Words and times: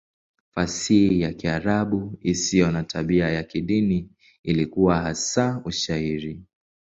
Fasihi 0.51 1.21
ya 1.21 1.33
Kiarabu 1.33 2.17
isiyo 2.23 2.71
na 2.71 2.83
tabia 2.83 3.29
ya 3.29 3.43
kidini 3.43 4.09
ilikuwa 4.43 4.97
hasa 4.99 5.61
Ushairi. 5.65 6.41